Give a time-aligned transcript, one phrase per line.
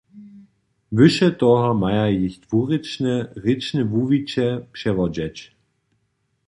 [0.97, 3.13] Wyše toho maja jich dwurěčne
[3.43, 5.35] rěčne wuwiće přewodźeć.